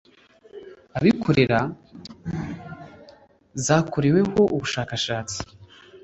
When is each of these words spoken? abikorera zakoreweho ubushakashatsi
abikorera 0.97 1.59
zakoreweho 3.65 4.41
ubushakashatsi 4.55 5.39